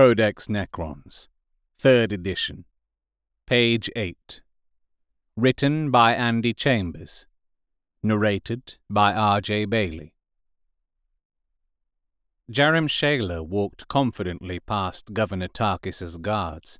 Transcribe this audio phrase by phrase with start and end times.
[0.00, 1.28] Codex Necrons,
[1.78, 2.64] 3rd edition,
[3.46, 4.40] page 8.
[5.36, 7.26] Written by Andy Chambers.
[8.02, 9.66] Narrated by R.J.
[9.66, 10.14] Bailey.
[12.50, 16.78] Jerem Shayler walked confidently past Governor Tarkis's guards,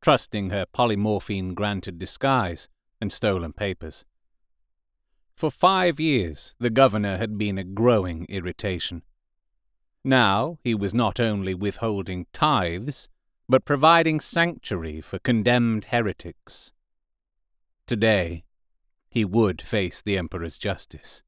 [0.00, 2.68] trusting her polymorphine granted disguise
[3.00, 4.04] and stolen papers.
[5.36, 9.02] For five years, the governor had been a growing irritation.
[10.04, 13.08] Now he was not only withholding tithes,
[13.48, 16.72] but providing sanctuary for condemned heretics.
[17.86, 18.44] Today,
[19.10, 21.22] he would face the Emperor's justice.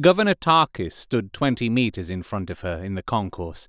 [0.00, 3.68] Governor Tarkis stood twenty meters in front of her in the concourse,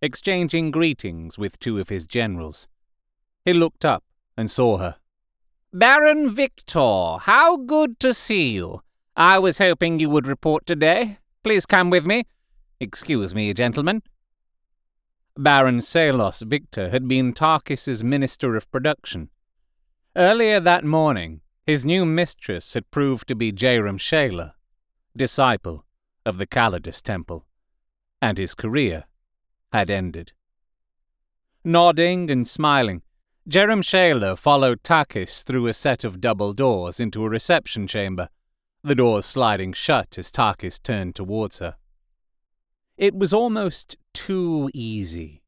[0.00, 2.66] exchanging greetings with two of his generals.
[3.44, 4.02] He looked up
[4.36, 4.96] and saw her.
[5.72, 8.82] Baron Victor, how good to see you.
[9.14, 11.18] I was hoping you would report today.
[11.44, 12.24] Please come with me.
[12.80, 14.02] Excuse me, gentlemen.
[15.36, 19.30] Baron Salos Victor had been Tarkis's Minister of Production.
[20.14, 24.52] Earlier that morning, his new mistress had proved to be Jerem Shayler,
[25.16, 25.84] disciple
[26.24, 27.46] of the Callidus Temple,
[28.22, 29.04] and his career
[29.72, 30.32] had ended.
[31.64, 33.02] Nodding and smiling,
[33.48, 38.28] Jerem Shayler followed Tarkis through a set of double doors into a reception chamber,
[38.84, 41.74] the doors sliding shut as Tarkis turned towards her.
[42.98, 45.44] It was almost too easy.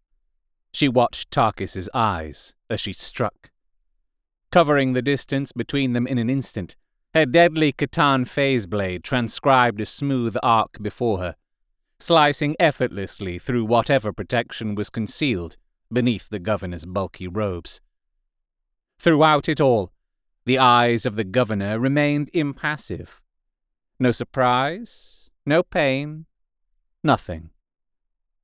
[0.73, 3.51] She watched Tarkis's eyes as she struck.
[4.53, 6.77] Covering the distance between them in an instant,
[7.13, 11.35] her deadly C'tan phase blade transcribed a smooth arc before her,
[11.99, 15.57] slicing effortlessly through whatever protection was concealed
[15.93, 17.81] beneath the governor's bulky robes.
[19.01, 19.91] Throughout it all,
[20.45, 23.21] the eyes of the governor remained impassive.
[23.99, 26.27] No surprise, no pain,
[27.03, 27.51] Nothing.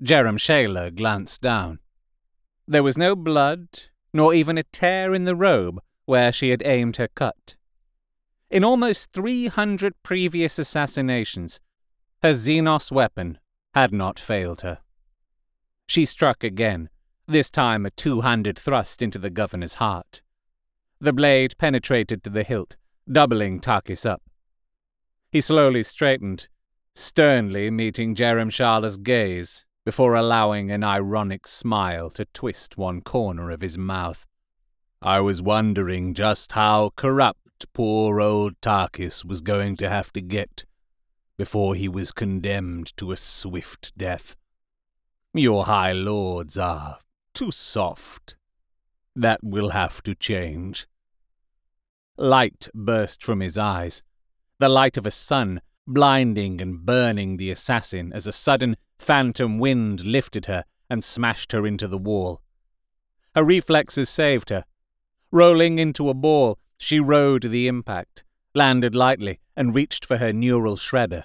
[0.03, 1.79] Jerem Shayler glanced down.
[2.67, 3.69] There was no blood,
[4.13, 7.57] nor even a tear in the robe where she had aimed her cut.
[8.51, 11.61] In almost three hundred previous assassinations,
[12.23, 13.39] her Xenos weapon
[13.75, 14.79] had not failed her.
[15.87, 16.89] She struck again,
[17.27, 20.23] this time a two handed thrust into the governor's heart.
[21.01, 22.77] The blade penetrated to the hilt,
[23.11, 24.23] doubling Tarkis up.
[25.31, 26.49] He slowly straightened
[26.97, 33.61] sternly meeting Jerem Shayler's gaze before allowing an ironic smile to twist one corner of
[33.61, 34.25] his mouth.
[35.03, 40.65] I was wondering just how corrupt poor old Tarkis was going to have to get
[41.37, 44.35] before he was condemned to a swift death.
[45.35, 46.99] Your high lords are
[47.35, 48.37] too soft.
[49.15, 50.87] That will have to change.
[52.17, 54.03] Light burst from his eyes,
[54.59, 60.05] the light of a sun blinding and burning the assassin as a sudden phantom wind
[60.05, 62.41] lifted her and smashed her into the wall.
[63.35, 64.65] Her reflexes saved her.
[65.31, 68.25] Rolling into a ball, she rode the impact,
[68.55, 71.25] landed lightly, and reached for her neural shredder.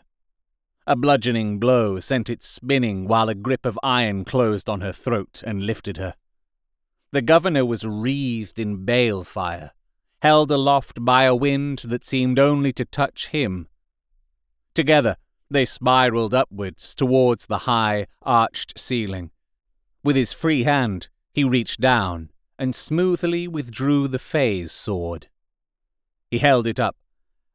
[0.88, 5.43] A bludgeoning blow sent it spinning while a grip of iron closed on her throat
[5.45, 6.16] and lifted her.
[7.11, 9.72] The governor was wreathed in balefire,
[10.22, 13.67] held aloft by a wind that seemed only to touch him
[14.73, 15.17] Together,
[15.49, 19.31] they spiraled upwards towards the high, arched ceiling.
[20.03, 25.27] With his free hand, he reached down and smoothly withdrew the phase sword.
[26.29, 26.95] He held it up,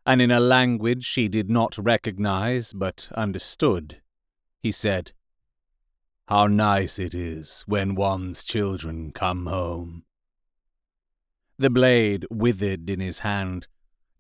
[0.05, 4.03] and in a language she did not recognize but understood,
[4.61, 5.13] he said,
[6.29, 10.05] How nice it is when one's children come home.
[11.57, 13.69] The blade withered in his hand,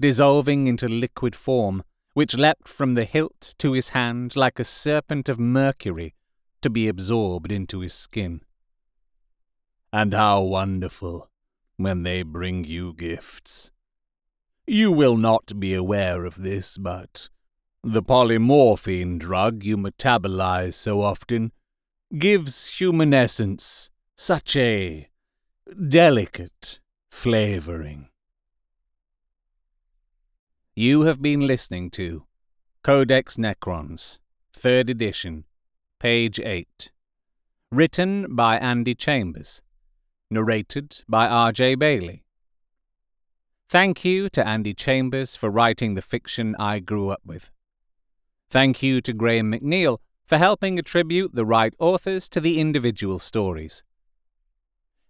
[0.00, 1.82] dissolving into liquid form
[2.16, 6.14] which leapt from the hilt to his hand like a serpent of mercury
[6.62, 8.40] to be absorbed into his skin.
[9.92, 11.28] And how wonderful
[11.76, 13.70] when they bring you gifts.
[14.66, 17.28] You will not be aware of this, but
[17.84, 21.52] the polymorphine drug you metabolize so often
[22.18, 25.10] gives human essence such a
[25.86, 26.80] delicate
[27.10, 28.08] flavoring.
[30.78, 32.24] You have been listening to
[32.82, 34.18] Codex Necrons,
[34.54, 35.44] 3rd edition,
[35.98, 36.90] page 8.
[37.72, 39.62] Written by Andy Chambers.
[40.30, 41.76] Narrated by R.J.
[41.76, 42.24] Bailey.
[43.70, 47.50] Thank you to Andy Chambers for writing the fiction I grew up with.
[48.50, 49.96] Thank you to Graham McNeill
[50.26, 53.82] for helping attribute the right authors to the individual stories.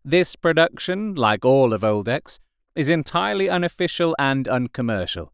[0.05, 2.39] This production, like all of Oldex,
[2.77, 5.33] is entirely unofficial and uncommercial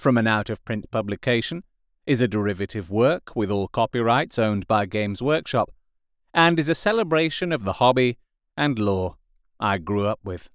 [0.00, 1.62] from an out of print publication,
[2.06, 5.70] is a derivative work with all copyrights owned by Games Workshop,
[6.32, 8.18] and is a celebration of the hobby
[8.56, 9.16] and lore
[9.60, 10.48] I grew up with.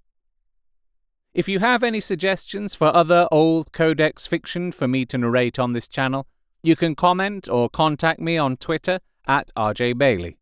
[1.32, 5.72] If you have any suggestions for other old Codex fiction for me to narrate on
[5.72, 6.26] this channel,
[6.62, 10.38] you can comment or contact me on Twitter at RJ Bailey.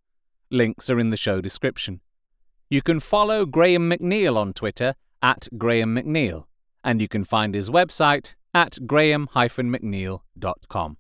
[0.51, 2.01] Links are in the show description.
[2.69, 6.45] You can follow Graham McNeill on Twitter at Graham McNeill,
[6.85, 10.97] and you can find his website at graham-mcneill.com.